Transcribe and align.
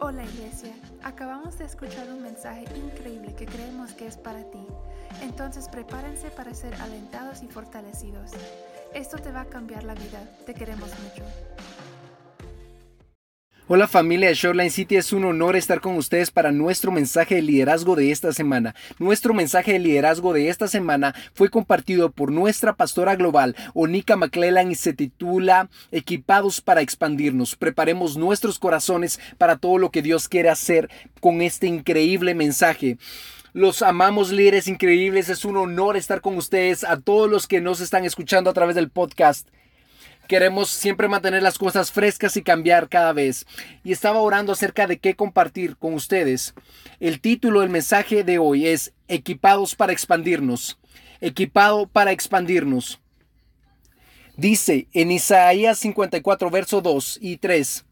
Hola 0.00 0.22
Iglesia, 0.22 0.72
acabamos 1.02 1.58
de 1.58 1.64
escuchar 1.64 2.08
un 2.08 2.22
mensaje 2.22 2.64
increíble 2.76 3.34
que 3.34 3.46
creemos 3.46 3.94
que 3.94 4.06
es 4.06 4.16
para 4.16 4.44
ti. 4.44 4.64
Entonces 5.22 5.68
prepárense 5.68 6.30
para 6.30 6.54
ser 6.54 6.72
alentados 6.76 7.42
y 7.42 7.48
fortalecidos. 7.48 8.30
Esto 8.94 9.18
te 9.18 9.32
va 9.32 9.40
a 9.40 9.46
cambiar 9.46 9.82
la 9.82 9.94
vida. 9.94 10.20
Te 10.46 10.54
queremos 10.54 10.90
mucho. 11.00 11.24
Hola 13.70 13.86
familia 13.86 14.30
de 14.30 14.34
Shoreline 14.34 14.70
City, 14.70 14.96
es 14.96 15.12
un 15.12 15.26
honor 15.26 15.54
estar 15.54 15.82
con 15.82 15.94
ustedes 15.96 16.30
para 16.30 16.52
nuestro 16.52 16.90
mensaje 16.90 17.34
de 17.34 17.42
liderazgo 17.42 17.96
de 17.96 18.10
esta 18.10 18.32
semana. 18.32 18.74
Nuestro 18.98 19.34
mensaje 19.34 19.74
de 19.74 19.78
liderazgo 19.78 20.32
de 20.32 20.48
esta 20.48 20.68
semana 20.68 21.14
fue 21.34 21.50
compartido 21.50 22.10
por 22.10 22.32
nuestra 22.32 22.76
pastora 22.76 23.14
global, 23.14 23.54
Onika 23.74 24.16
McClellan, 24.16 24.70
y 24.70 24.74
se 24.74 24.94
titula 24.94 25.68
Equipados 25.92 26.62
para 26.62 26.80
expandirnos. 26.80 27.56
Preparemos 27.56 28.16
nuestros 28.16 28.58
corazones 28.58 29.20
para 29.36 29.56
todo 29.56 29.76
lo 29.76 29.90
que 29.90 30.00
Dios 30.00 30.30
quiere 30.30 30.48
hacer 30.48 30.88
con 31.20 31.42
este 31.42 31.66
increíble 31.66 32.34
mensaje. 32.34 32.96
Los 33.52 33.82
amamos 33.82 34.32
líderes 34.32 34.66
increíbles, 34.66 35.28
es 35.28 35.44
un 35.44 35.58
honor 35.58 35.98
estar 35.98 36.22
con 36.22 36.38
ustedes, 36.38 36.84
a 36.84 36.98
todos 37.00 37.28
los 37.28 37.46
que 37.46 37.60
nos 37.60 37.80
están 37.80 38.06
escuchando 38.06 38.48
a 38.48 38.54
través 38.54 38.76
del 38.76 38.88
podcast. 38.88 39.46
Queremos 40.28 40.68
siempre 40.68 41.08
mantener 41.08 41.42
las 41.42 41.56
cosas 41.56 41.90
frescas 41.90 42.36
y 42.36 42.42
cambiar 42.42 42.90
cada 42.90 43.14
vez. 43.14 43.46
Y 43.82 43.92
estaba 43.92 44.20
orando 44.20 44.52
acerca 44.52 44.86
de 44.86 44.98
qué 44.98 45.14
compartir 45.14 45.78
con 45.78 45.94
ustedes. 45.94 46.52
El 47.00 47.22
título 47.22 47.62
del 47.62 47.70
mensaje 47.70 48.24
de 48.24 48.38
hoy 48.38 48.66
es 48.66 48.92
Equipados 49.08 49.74
para 49.74 49.94
expandirnos. 49.94 50.78
Equipado 51.22 51.86
para 51.86 52.12
expandirnos. 52.12 53.00
Dice 54.36 54.86
en 54.92 55.12
Isaías 55.12 55.78
54, 55.78 56.50
verso 56.50 56.82
2 56.82 57.20
y 57.22 57.38
3. 57.38 57.86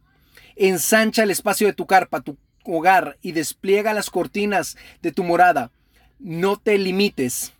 Ensancha 0.56 1.22
el 1.22 1.30
espacio 1.30 1.66
de 1.66 1.72
tu 1.72 1.86
carpa, 1.86 2.20
tu 2.20 2.36
hogar, 2.64 3.16
y 3.22 3.32
despliega 3.32 3.94
las 3.94 4.10
cortinas 4.10 4.76
de 5.00 5.10
tu 5.10 5.24
morada. 5.24 5.70
No 6.18 6.58
te 6.58 6.76
limites 6.76 7.55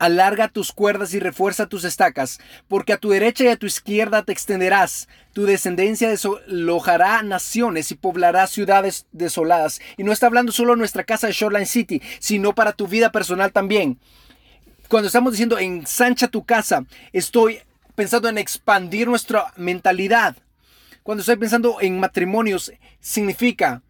Alarga 0.00 0.48
tus 0.48 0.72
cuerdas 0.72 1.12
y 1.12 1.20
refuerza 1.20 1.66
tus 1.66 1.84
estacas, 1.84 2.40
porque 2.68 2.94
a 2.94 2.96
tu 2.96 3.10
derecha 3.10 3.44
y 3.44 3.48
a 3.48 3.56
tu 3.56 3.66
izquierda 3.66 4.22
te 4.22 4.32
extenderás. 4.32 5.08
Tu 5.34 5.44
descendencia 5.44 6.08
desalojará 6.08 7.22
naciones 7.22 7.90
y 7.92 7.96
poblará 7.96 8.46
ciudades 8.46 9.06
desoladas. 9.12 9.78
Y 9.98 10.04
no 10.04 10.10
está 10.10 10.26
hablando 10.26 10.52
solo 10.52 10.74
nuestra 10.74 11.04
casa 11.04 11.26
de 11.26 11.34
Shoreline 11.34 11.66
City, 11.66 12.00
sino 12.18 12.54
para 12.54 12.72
tu 12.72 12.88
vida 12.88 13.12
personal 13.12 13.52
también. 13.52 13.98
Cuando 14.88 15.08
estamos 15.08 15.34
diciendo 15.34 15.58
ensancha 15.58 16.28
tu 16.28 16.44
casa, 16.44 16.86
estoy 17.12 17.60
pensando 17.94 18.30
en 18.30 18.38
expandir 18.38 19.06
nuestra 19.06 19.52
mentalidad. 19.56 20.34
Cuando 21.02 21.20
estoy 21.20 21.36
pensando 21.36 21.76
en 21.82 22.00
matrimonios, 22.00 22.72
significa 23.00 23.82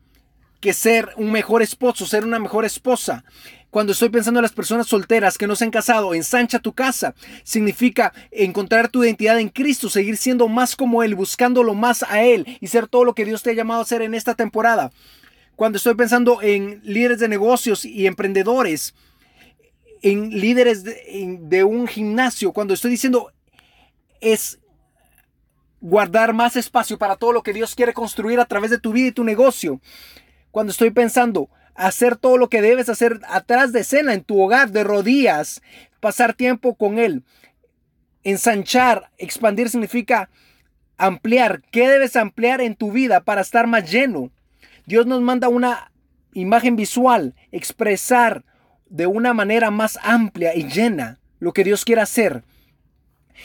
que 0.60 0.72
ser 0.72 1.10
un 1.16 1.30
mejor 1.30 1.62
esposo, 1.62 2.04
ser 2.04 2.24
una 2.24 2.40
mejor 2.40 2.64
esposa. 2.64 3.24
Cuando 3.70 3.92
estoy 3.92 4.08
pensando 4.08 4.40
en 4.40 4.42
las 4.42 4.52
personas 4.52 4.88
solteras 4.88 5.38
que 5.38 5.46
no 5.46 5.54
se 5.54 5.64
han 5.64 5.70
casado, 5.70 6.12
ensancha 6.12 6.58
tu 6.58 6.72
casa. 6.72 7.14
Significa 7.44 8.12
encontrar 8.32 8.88
tu 8.88 9.04
identidad 9.04 9.38
en 9.38 9.48
Cristo, 9.48 9.88
seguir 9.88 10.16
siendo 10.16 10.48
más 10.48 10.74
como 10.74 11.04
Él, 11.04 11.14
buscándolo 11.14 11.74
más 11.74 12.02
a 12.02 12.22
Él 12.22 12.58
y 12.60 12.66
ser 12.66 12.88
todo 12.88 13.04
lo 13.04 13.14
que 13.14 13.24
Dios 13.24 13.42
te 13.42 13.50
ha 13.50 13.54
llamado 13.54 13.80
a 13.80 13.86
ser 13.86 14.02
en 14.02 14.14
esta 14.14 14.34
temporada. 14.34 14.90
Cuando 15.54 15.76
estoy 15.76 15.94
pensando 15.94 16.42
en 16.42 16.80
líderes 16.82 17.20
de 17.20 17.28
negocios 17.28 17.84
y 17.84 18.06
emprendedores, 18.06 18.94
en 20.02 20.30
líderes 20.30 20.82
de, 20.82 21.38
de 21.42 21.62
un 21.62 21.86
gimnasio, 21.86 22.52
cuando 22.52 22.74
estoy 22.74 22.90
diciendo 22.90 23.30
es 24.20 24.58
guardar 25.80 26.34
más 26.34 26.56
espacio 26.56 26.98
para 26.98 27.16
todo 27.16 27.32
lo 27.32 27.42
que 27.42 27.52
Dios 27.52 27.74
quiere 27.74 27.94
construir 27.94 28.40
a 28.40 28.46
través 28.46 28.70
de 28.70 28.78
tu 28.78 28.92
vida 28.92 29.08
y 29.08 29.12
tu 29.12 29.22
negocio. 29.22 29.80
Cuando 30.50 30.72
estoy 30.72 30.90
pensando 30.90 31.48
hacer 31.80 32.16
todo 32.16 32.36
lo 32.36 32.48
que 32.48 32.60
debes 32.60 32.88
hacer 32.88 33.20
atrás 33.26 33.72
de 33.72 33.80
escena, 33.80 34.12
en 34.12 34.22
tu 34.22 34.40
hogar, 34.40 34.70
de 34.70 34.84
rodillas, 34.84 35.62
pasar 36.00 36.34
tiempo 36.34 36.74
con 36.74 36.98
Él. 36.98 37.24
Ensanchar, 38.22 39.10
expandir 39.16 39.70
significa 39.70 40.28
ampliar. 40.98 41.62
¿Qué 41.70 41.88
debes 41.88 42.16
ampliar 42.16 42.60
en 42.60 42.76
tu 42.76 42.92
vida 42.92 43.22
para 43.22 43.40
estar 43.40 43.66
más 43.66 43.90
lleno? 43.90 44.30
Dios 44.84 45.06
nos 45.06 45.22
manda 45.22 45.48
una 45.48 45.90
imagen 46.34 46.76
visual, 46.76 47.34
expresar 47.50 48.44
de 48.90 49.06
una 49.06 49.32
manera 49.32 49.70
más 49.70 49.98
amplia 50.02 50.54
y 50.54 50.68
llena 50.68 51.18
lo 51.38 51.54
que 51.54 51.64
Dios 51.64 51.86
quiere 51.86 52.02
hacer. 52.02 52.44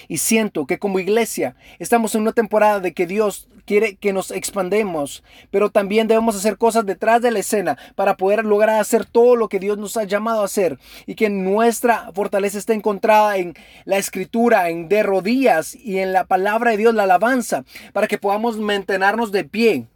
Y 0.07 0.17
siento 0.17 0.65
que 0.65 0.79
como 0.79 0.99
iglesia 0.99 1.55
estamos 1.79 2.15
en 2.15 2.21
una 2.21 2.33
temporada 2.33 2.79
de 2.79 2.93
que 2.93 3.07
Dios 3.07 3.47
quiere 3.65 3.95
que 3.95 4.13
nos 4.13 4.31
expandemos, 4.31 5.23
pero 5.51 5.69
también 5.69 6.07
debemos 6.07 6.35
hacer 6.35 6.57
cosas 6.57 6.85
detrás 6.85 7.21
de 7.21 7.31
la 7.31 7.39
escena 7.39 7.77
para 7.95 8.15
poder 8.15 8.45
lograr 8.45 8.79
hacer 8.79 9.05
todo 9.05 9.35
lo 9.35 9.49
que 9.49 9.59
Dios 9.59 9.77
nos 9.77 9.97
ha 9.97 10.03
llamado 10.03 10.41
a 10.41 10.45
hacer 10.45 10.79
y 11.05 11.15
que 11.15 11.29
nuestra 11.29 12.11
fortaleza 12.13 12.57
esté 12.57 12.73
encontrada 12.73 13.37
en 13.37 13.55
la 13.85 13.97
escritura, 13.97 14.69
en 14.69 14.87
de 14.87 15.03
rodillas 15.03 15.75
y 15.75 15.99
en 15.99 16.13
la 16.13 16.25
palabra 16.25 16.71
de 16.71 16.77
Dios, 16.77 16.93
la 16.93 17.03
alabanza, 17.03 17.65
para 17.91 18.07
que 18.07 18.17
podamos 18.17 18.57
mantenernos 18.57 19.31
de 19.31 19.43
pie. 19.43 19.87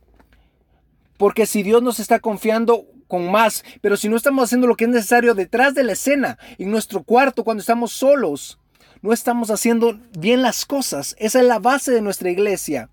Porque 1.17 1.45
si 1.45 1.63
Dios 1.63 1.83
nos 1.83 1.99
está 1.99 2.19
confiando 2.19 2.85
con 3.07 3.29
más, 3.29 3.63
pero 3.81 3.97
si 3.97 4.07
no 4.07 4.15
estamos 4.15 4.45
haciendo 4.45 4.67
lo 4.67 4.75
que 4.75 4.85
es 4.85 4.89
necesario 4.89 5.33
detrás 5.33 5.73
de 5.73 5.83
la 5.83 5.93
escena, 5.93 6.37
en 6.57 6.71
nuestro 6.71 7.03
cuarto, 7.03 7.43
cuando 7.43 7.61
estamos 7.61 7.91
solos, 7.91 8.58
no 9.01 9.13
estamos 9.13 9.49
haciendo 9.51 9.99
bien 10.17 10.41
las 10.41 10.65
cosas. 10.65 11.15
Esa 11.19 11.39
es 11.39 11.45
la 11.45 11.59
base 11.59 11.91
de 11.91 12.01
nuestra 12.01 12.29
iglesia. 12.29 12.89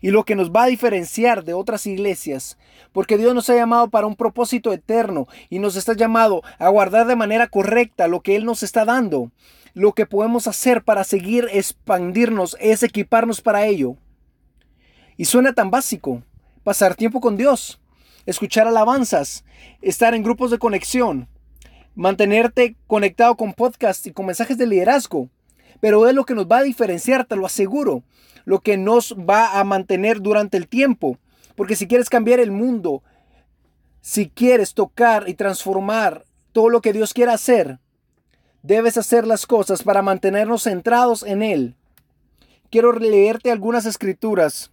Y 0.00 0.10
lo 0.10 0.24
que 0.24 0.36
nos 0.36 0.50
va 0.50 0.64
a 0.64 0.68
diferenciar 0.68 1.44
de 1.44 1.52
otras 1.52 1.86
iglesias, 1.86 2.56
porque 2.92 3.18
Dios 3.18 3.34
nos 3.34 3.50
ha 3.50 3.56
llamado 3.56 3.90
para 3.90 4.06
un 4.06 4.16
propósito 4.16 4.72
eterno 4.72 5.26
y 5.50 5.58
nos 5.58 5.76
está 5.76 5.94
llamado 5.94 6.42
a 6.58 6.68
guardar 6.68 7.06
de 7.06 7.16
manera 7.16 7.48
correcta 7.48 8.08
lo 8.08 8.20
que 8.20 8.36
Él 8.36 8.44
nos 8.44 8.62
está 8.62 8.84
dando. 8.84 9.30
Lo 9.74 9.92
que 9.92 10.06
podemos 10.06 10.46
hacer 10.46 10.84
para 10.84 11.02
seguir 11.02 11.48
expandirnos 11.52 12.56
es 12.60 12.84
equiparnos 12.84 13.40
para 13.40 13.66
ello. 13.66 13.96
Y 15.16 15.24
suena 15.24 15.52
tan 15.52 15.70
básico, 15.70 16.22
pasar 16.62 16.94
tiempo 16.94 17.20
con 17.20 17.36
Dios, 17.36 17.80
escuchar 18.24 18.68
alabanzas, 18.68 19.44
estar 19.82 20.14
en 20.14 20.22
grupos 20.22 20.52
de 20.52 20.58
conexión, 20.58 21.28
mantenerte 21.94 22.76
conectado 22.86 23.36
con 23.36 23.54
podcasts 23.54 24.06
y 24.06 24.12
con 24.12 24.26
mensajes 24.26 24.58
de 24.58 24.66
liderazgo. 24.66 25.28
Pero 25.80 26.08
es 26.08 26.14
lo 26.14 26.24
que 26.24 26.34
nos 26.34 26.46
va 26.46 26.58
a 26.58 26.62
diferenciar, 26.62 27.24
te 27.24 27.36
lo 27.36 27.46
aseguro. 27.46 28.02
Lo 28.44 28.60
que 28.60 28.76
nos 28.76 29.14
va 29.14 29.58
a 29.58 29.64
mantener 29.64 30.20
durante 30.20 30.56
el 30.56 30.68
tiempo. 30.68 31.18
Porque 31.56 31.76
si 31.76 31.86
quieres 31.86 32.10
cambiar 32.10 32.40
el 32.40 32.50
mundo, 32.50 33.02
si 34.00 34.28
quieres 34.28 34.74
tocar 34.74 35.28
y 35.28 35.34
transformar 35.34 36.24
todo 36.52 36.68
lo 36.68 36.80
que 36.80 36.92
Dios 36.92 37.14
quiere 37.14 37.32
hacer, 37.32 37.78
debes 38.62 38.96
hacer 38.96 39.26
las 39.26 39.46
cosas 39.46 39.82
para 39.82 40.02
mantenernos 40.02 40.64
centrados 40.64 41.22
en 41.22 41.42
Él. 41.42 41.76
Quiero 42.70 42.92
leerte 42.92 43.50
algunas 43.50 43.86
escrituras 43.86 44.72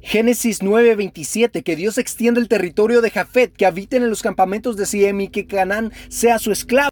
Génesis 0.00 0.62
9:27, 0.62 1.62
que 1.62 1.76
Dios 1.76 1.98
extienda 1.98 2.40
el 2.40 2.48
territorio 2.48 3.00
de 3.00 3.10
Jafet, 3.10 3.52
que 3.52 3.66
habiten 3.66 4.02
en 4.02 4.10
los 4.10 4.22
campamentos 4.22 4.76
de 4.76 4.86
Siem 4.86 5.20
y 5.20 5.28
que 5.28 5.46
Canaán 5.46 5.92
sea 6.08 6.38
su 6.38 6.52
esclavo. 6.52 6.90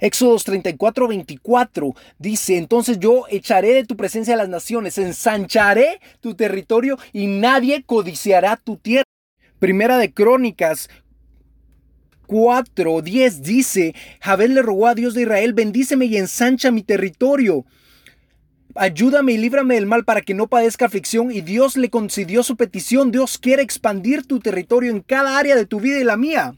Éxodos 0.00 0.44
34, 0.44 1.08
24 1.08 1.94
dice, 2.18 2.58
entonces 2.58 2.98
yo 3.00 3.24
echaré 3.30 3.72
de 3.72 3.84
tu 3.84 3.96
presencia 3.96 4.34
a 4.34 4.36
las 4.36 4.50
naciones, 4.50 4.98
ensancharé 4.98 6.00
tu 6.20 6.34
territorio 6.34 6.98
y 7.12 7.26
nadie 7.26 7.82
codiciará 7.82 8.56
tu 8.56 8.76
tierra. 8.76 9.04
Primera 9.58 9.96
de 9.96 10.12
Crónicas 10.12 10.90
4, 12.26 13.02
10 13.02 13.42
dice, 13.42 13.94
Jabel 14.20 14.54
le 14.54 14.62
rogó 14.62 14.88
a 14.88 14.94
Dios 14.94 15.14
de 15.14 15.22
Israel, 15.22 15.54
bendíceme 15.54 16.06
y 16.06 16.16
ensancha 16.16 16.70
mi 16.70 16.82
territorio. 16.82 17.64
Ayúdame 18.74 19.32
y 19.32 19.38
líbrame 19.38 19.74
del 19.74 19.86
mal 19.86 20.04
para 20.04 20.22
que 20.22 20.34
no 20.34 20.46
padezca 20.46 20.86
aflicción. 20.86 21.30
Y 21.30 21.40
Dios 21.40 21.76
le 21.76 21.90
concedió 21.90 22.42
su 22.42 22.56
petición. 22.56 23.10
Dios 23.10 23.38
quiere 23.38 23.62
expandir 23.62 24.26
tu 24.26 24.40
territorio 24.40 24.90
en 24.90 25.00
cada 25.00 25.38
área 25.38 25.56
de 25.56 25.66
tu 25.66 25.80
vida 25.80 25.98
y 25.98 26.04
la 26.04 26.16
mía. 26.16 26.54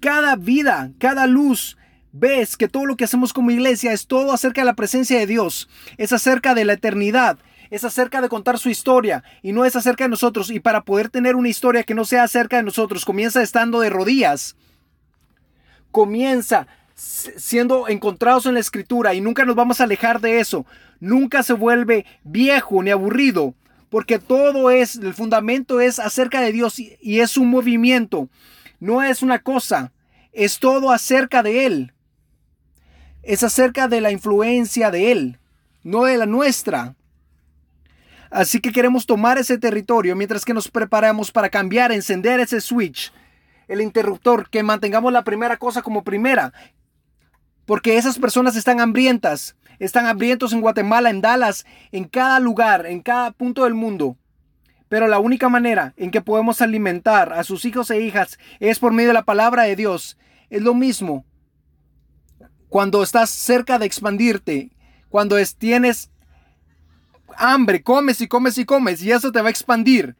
Cada 0.00 0.36
vida, 0.36 0.92
cada 0.98 1.26
luz. 1.26 1.76
Ves 2.12 2.56
que 2.56 2.68
todo 2.68 2.86
lo 2.86 2.96
que 2.96 3.04
hacemos 3.04 3.32
como 3.32 3.50
iglesia 3.50 3.92
es 3.92 4.06
todo 4.06 4.32
acerca 4.32 4.62
de 4.62 4.66
la 4.66 4.76
presencia 4.76 5.18
de 5.18 5.26
Dios. 5.26 5.68
Es 5.96 6.12
acerca 6.12 6.54
de 6.54 6.64
la 6.64 6.74
eternidad. 6.74 7.38
Es 7.70 7.84
acerca 7.84 8.20
de 8.20 8.28
contar 8.28 8.58
su 8.58 8.70
historia 8.70 9.22
y 9.42 9.52
no 9.52 9.64
es 9.64 9.76
acerca 9.76 10.04
de 10.04 10.10
nosotros. 10.10 10.50
Y 10.50 10.60
para 10.60 10.82
poder 10.82 11.10
tener 11.10 11.36
una 11.36 11.48
historia 11.48 11.82
que 11.82 11.94
no 11.94 12.04
sea 12.04 12.22
acerca 12.22 12.56
de 12.56 12.62
nosotros, 12.62 13.04
comienza 13.04 13.42
estando 13.42 13.80
de 13.80 13.90
rodillas. 13.90 14.56
Comienza 15.90 16.66
siendo 16.98 17.86
encontrados 17.86 18.46
en 18.46 18.54
la 18.54 18.60
escritura 18.60 19.14
y 19.14 19.20
nunca 19.20 19.44
nos 19.44 19.54
vamos 19.54 19.80
a 19.80 19.84
alejar 19.84 20.20
de 20.20 20.40
eso. 20.40 20.66
Nunca 20.98 21.44
se 21.44 21.52
vuelve 21.52 22.04
viejo 22.24 22.82
ni 22.82 22.90
aburrido, 22.90 23.54
porque 23.88 24.18
todo 24.18 24.70
es, 24.70 24.96
el 24.96 25.14
fundamento 25.14 25.80
es 25.80 26.00
acerca 26.00 26.40
de 26.40 26.50
Dios 26.52 26.78
y, 26.78 27.20
es 27.20 27.36
un 27.36 27.48
movimiento, 27.48 28.28
no 28.80 29.02
es 29.02 29.22
una 29.22 29.38
cosa, 29.38 29.92
es 30.32 30.58
todo 30.58 30.90
acerca 30.90 31.42
de 31.42 31.66
Él. 31.66 31.92
Es 33.22 33.42
acerca 33.42 33.88
de 33.88 34.00
la 34.00 34.10
influencia 34.10 34.90
de 34.90 35.12
Él, 35.12 35.38
no 35.84 36.04
de 36.04 36.16
la 36.16 36.26
nuestra. 36.26 36.96
Así 38.30 38.60
que 38.60 38.72
queremos 38.72 39.06
tomar 39.06 39.38
ese 39.38 39.56
territorio 39.58 40.16
mientras 40.16 40.44
que 40.44 40.54
nos 40.54 40.68
preparamos 40.68 41.30
para 41.30 41.48
cambiar, 41.48 41.92
encender 41.92 42.40
ese 42.40 42.60
switch, 42.60 43.12
el 43.68 43.80
interruptor, 43.80 44.50
que 44.50 44.62
mantengamos 44.62 45.12
la 45.12 45.24
primera 45.24 45.58
cosa 45.58 45.82
como 45.82 46.02
primera. 46.02 46.52
Porque 47.68 47.98
esas 47.98 48.18
personas 48.18 48.56
están 48.56 48.80
hambrientas, 48.80 49.54
están 49.78 50.06
hambrientos 50.06 50.54
en 50.54 50.62
Guatemala, 50.62 51.10
en 51.10 51.20
Dallas, 51.20 51.66
en 51.92 52.04
cada 52.04 52.40
lugar, 52.40 52.86
en 52.86 53.02
cada 53.02 53.30
punto 53.30 53.64
del 53.64 53.74
mundo. 53.74 54.16
Pero 54.88 55.06
la 55.06 55.18
única 55.18 55.50
manera 55.50 55.92
en 55.98 56.10
que 56.10 56.22
podemos 56.22 56.62
alimentar 56.62 57.30
a 57.34 57.44
sus 57.44 57.66
hijos 57.66 57.90
e 57.90 58.00
hijas 58.00 58.38
es 58.58 58.78
por 58.78 58.94
medio 58.94 59.08
de 59.08 59.14
la 59.14 59.26
palabra 59.26 59.64
de 59.64 59.76
Dios. 59.76 60.16
Es 60.48 60.62
lo 60.62 60.72
mismo 60.72 61.26
cuando 62.70 63.02
estás 63.02 63.28
cerca 63.28 63.78
de 63.78 63.84
expandirte, 63.84 64.70
cuando 65.10 65.36
tienes 65.58 66.10
hambre, 67.36 67.82
comes 67.82 68.22
y 68.22 68.28
comes 68.28 68.56
y 68.56 68.64
comes 68.64 69.02
y 69.02 69.12
eso 69.12 69.30
te 69.30 69.42
va 69.42 69.48
a 69.48 69.50
expandir. 69.50 70.16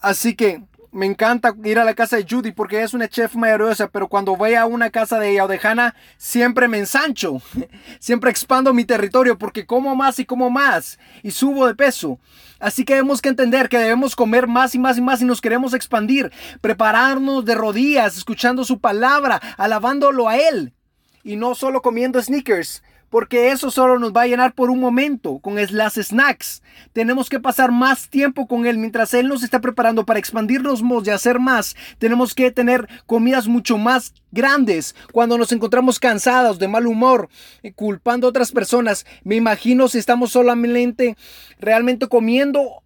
Así 0.00 0.34
que 0.34 0.62
me 0.92 1.06
encanta 1.06 1.54
ir 1.64 1.78
a 1.78 1.84
la 1.84 1.94
casa 1.94 2.16
de 2.16 2.26
Judy 2.28 2.52
porque 2.52 2.82
es 2.82 2.94
una 2.94 3.08
chef 3.08 3.34
maravillosa, 3.34 3.88
pero 3.88 4.08
cuando 4.08 4.36
voy 4.36 4.54
a 4.54 4.66
una 4.66 4.90
casa 4.90 5.18
de 5.18 5.30
ella 5.30 5.94
siempre 6.16 6.68
me 6.68 6.78
ensancho, 6.78 7.40
siempre 7.98 8.30
expando 8.30 8.72
mi 8.72 8.84
territorio 8.84 9.38
porque 9.38 9.66
como 9.66 9.94
más 9.94 10.18
y 10.18 10.24
como 10.24 10.50
más 10.50 10.98
y 11.22 11.30
subo 11.30 11.66
de 11.66 11.74
peso. 11.74 12.18
Así 12.58 12.84
que 12.84 12.94
tenemos 12.94 13.20
que 13.20 13.28
entender 13.28 13.68
que 13.68 13.78
debemos 13.78 14.16
comer 14.16 14.46
más 14.46 14.74
y 14.74 14.78
más 14.78 14.96
y 14.96 15.02
más 15.02 15.20
y 15.20 15.24
nos 15.24 15.40
queremos 15.40 15.74
expandir, 15.74 16.32
prepararnos 16.60 17.44
de 17.44 17.54
rodillas, 17.54 18.16
escuchando 18.16 18.64
su 18.64 18.80
palabra, 18.80 19.40
alabándolo 19.58 20.28
a 20.28 20.36
Él 20.36 20.72
y 21.22 21.34
no 21.34 21.54
solo 21.54 21.82
comiendo 21.82 22.22
sneakers 22.22 22.82
porque 23.16 23.50
eso 23.50 23.70
solo 23.70 23.98
nos 23.98 24.12
va 24.12 24.20
a 24.20 24.26
llenar 24.26 24.52
por 24.52 24.68
un 24.68 24.78
momento 24.78 25.38
con 25.38 25.56
las 25.70 25.94
snacks. 25.94 26.62
Tenemos 26.92 27.30
que 27.30 27.40
pasar 27.40 27.72
más 27.72 28.10
tiempo 28.10 28.46
con 28.46 28.66
Él 28.66 28.76
mientras 28.76 29.14
Él 29.14 29.28
nos 29.28 29.42
está 29.42 29.58
preparando 29.62 30.04
para 30.04 30.18
expandirnos 30.18 30.82
y 31.02 31.08
hacer 31.08 31.38
más. 31.38 31.76
Tenemos 31.96 32.34
que 32.34 32.50
tener 32.50 32.86
comidas 33.06 33.48
mucho 33.48 33.78
más 33.78 34.12
grandes. 34.32 34.94
Cuando 35.12 35.38
nos 35.38 35.50
encontramos 35.52 35.98
cansados, 35.98 36.58
de 36.58 36.68
mal 36.68 36.86
humor, 36.86 37.30
eh, 37.62 37.72
culpando 37.72 38.26
a 38.26 38.28
otras 38.28 38.52
personas, 38.52 39.06
me 39.24 39.36
imagino 39.36 39.88
si 39.88 39.96
estamos 39.96 40.32
solamente 40.32 41.16
realmente 41.58 42.08
comiendo 42.08 42.82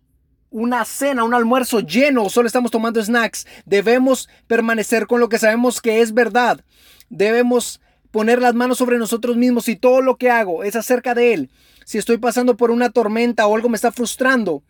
una 0.48 0.84
cena, 0.84 1.24
un 1.24 1.34
almuerzo 1.34 1.80
lleno, 1.80 2.28
solo 2.28 2.46
estamos 2.46 2.70
tomando 2.70 3.02
snacks. 3.02 3.48
Debemos 3.66 4.28
permanecer 4.46 5.08
con 5.08 5.18
lo 5.18 5.28
que 5.28 5.40
sabemos 5.40 5.80
que 5.80 6.02
es 6.02 6.14
verdad. 6.14 6.64
Debemos 7.08 7.80
poner 8.10 8.40
las 8.40 8.54
manos 8.54 8.78
sobre 8.78 8.98
nosotros 8.98 9.36
mismos 9.36 9.68
y 9.68 9.76
todo 9.76 10.00
lo 10.02 10.16
que 10.16 10.30
hago 10.30 10.64
es 10.64 10.76
acerca 10.76 11.14
de 11.14 11.34
Él. 11.34 11.50
Si 11.84 11.98
estoy 11.98 12.18
pasando 12.18 12.56
por 12.56 12.70
una 12.70 12.90
tormenta 12.90 13.46
o 13.46 13.54
algo 13.54 13.68
me 13.68 13.76
está 13.76 13.92
frustrando, 13.92 14.62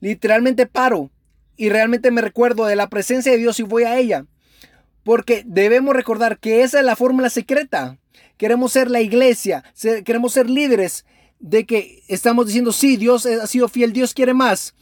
literalmente 0.00 0.66
paro 0.66 1.10
y 1.56 1.70
realmente 1.70 2.10
me 2.10 2.20
recuerdo 2.20 2.66
de 2.66 2.76
la 2.76 2.88
presencia 2.88 3.32
de 3.32 3.38
Dios 3.38 3.58
y 3.60 3.64
voy 3.64 3.84
a 3.84 3.98
ella. 3.98 4.26
Porque 5.02 5.42
debemos 5.46 5.94
recordar 5.94 6.38
que 6.38 6.62
esa 6.62 6.80
es 6.80 6.84
la 6.84 6.96
fórmula 6.96 7.30
secreta. 7.30 7.98
Queremos 8.36 8.72
ser 8.72 8.90
la 8.90 9.00
iglesia, 9.00 9.64
queremos 10.04 10.32
ser 10.32 10.48
líderes 10.48 11.04
de 11.40 11.66
que 11.66 12.02
estamos 12.08 12.46
diciendo, 12.46 12.72
sí, 12.72 12.96
Dios 12.96 13.26
ha 13.26 13.46
sido 13.46 13.68
fiel, 13.68 13.92
Dios 13.92 14.14
quiere 14.14 14.34
más. 14.34 14.74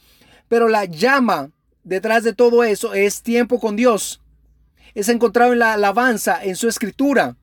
Pero 0.47 0.67
la 0.67 0.85
llama 0.85 1.51
detrás 1.83 2.23
de 2.23 2.33
todo 2.33 2.63
eso 2.63 2.93
es 2.93 3.21
tiempo 3.21 3.59
con 3.59 3.75
Dios. 3.75 4.21
Es 4.93 5.09
encontrado 5.09 5.53
en 5.53 5.59
la 5.59 5.73
alabanza, 5.73 6.43
en 6.43 6.55
su 6.55 6.67
escritura 6.67 7.37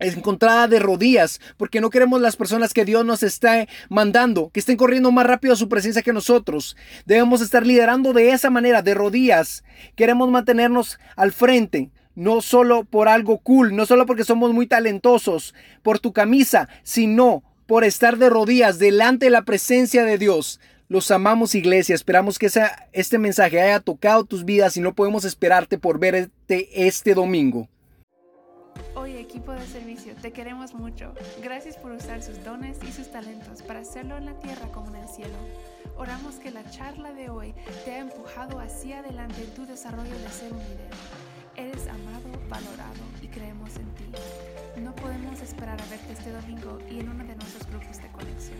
encontrada 0.00 0.66
de 0.66 0.78
rodillas, 0.78 1.40
porque 1.56 1.80
no 1.80 1.90
queremos 1.90 2.20
las 2.20 2.36
personas 2.36 2.72
que 2.72 2.84
Dios 2.84 3.04
nos 3.04 3.22
está 3.22 3.66
mandando, 3.88 4.50
que 4.52 4.60
estén 4.60 4.76
corriendo 4.76 5.12
más 5.12 5.26
rápido 5.26 5.54
a 5.54 5.56
su 5.56 5.68
presencia 5.68 6.02
que 6.02 6.12
nosotros. 6.12 6.76
Debemos 7.06 7.40
estar 7.40 7.66
liderando 7.66 8.12
de 8.12 8.32
esa 8.32 8.50
manera, 8.50 8.82
de 8.82 8.94
rodillas. 8.94 9.62
Queremos 9.96 10.30
mantenernos 10.30 10.98
al 11.16 11.32
frente, 11.32 11.90
no 12.14 12.40
solo 12.40 12.84
por 12.84 13.08
algo 13.08 13.38
cool, 13.38 13.76
no 13.76 13.86
solo 13.86 14.06
porque 14.06 14.24
somos 14.24 14.52
muy 14.52 14.66
talentosos, 14.66 15.54
por 15.82 15.98
tu 15.98 16.12
camisa, 16.12 16.68
sino 16.82 17.44
por 17.66 17.84
estar 17.84 18.16
de 18.18 18.30
rodillas 18.30 18.78
delante 18.78 19.26
de 19.26 19.30
la 19.30 19.42
presencia 19.42 20.04
de 20.04 20.18
Dios. 20.18 20.60
Los 20.88 21.12
amamos 21.12 21.54
iglesia, 21.54 21.94
esperamos 21.94 22.36
que 22.38 22.50
este 22.92 23.18
mensaje 23.18 23.60
haya 23.60 23.78
tocado 23.78 24.24
tus 24.24 24.44
vidas 24.44 24.76
y 24.76 24.80
no 24.80 24.92
podemos 24.92 25.24
esperarte 25.24 25.78
por 25.78 26.00
verte 26.00 26.68
este 26.74 27.14
domingo 27.14 27.68
equipo 29.30 29.52
de 29.52 29.64
servicio, 29.64 30.14
te 30.20 30.32
queremos 30.32 30.74
mucho. 30.74 31.14
Gracias 31.40 31.76
por 31.76 31.92
usar 31.92 32.20
sus 32.20 32.42
dones 32.42 32.78
y 32.82 32.90
sus 32.90 33.12
talentos 33.12 33.62
para 33.62 33.80
hacerlo 33.80 34.16
en 34.16 34.26
la 34.26 34.34
tierra 34.34 34.66
como 34.72 34.88
en 34.88 34.96
el 34.96 35.08
cielo. 35.08 35.36
Oramos 35.96 36.36
que 36.36 36.50
la 36.50 36.68
charla 36.68 37.12
de 37.12 37.30
hoy 37.30 37.54
te 37.84 37.92
ha 37.92 37.98
empujado 37.98 38.58
hacia 38.58 38.98
adelante 38.98 39.44
en 39.44 39.54
tu 39.54 39.66
desarrollo 39.66 40.18
de 40.18 40.28
ser 40.30 40.52
un 40.52 40.58
líder. 40.58 40.90
Eres 41.56 41.86
amado, 41.86 42.28
valorado 42.48 43.04
y 43.22 43.28
creemos 43.28 43.76
en 43.76 43.94
ti. 43.94 44.04
No 44.80 44.94
podemos 44.96 45.40
esperar 45.40 45.80
a 45.80 45.86
verte 45.86 46.12
este 46.12 46.32
domingo 46.32 46.78
y 46.90 46.98
en 46.98 47.10
uno 47.10 47.24
de 47.24 47.36
nuestros 47.36 47.66
grupos 47.68 47.98
de 48.02 48.08
conexión. 48.10 48.58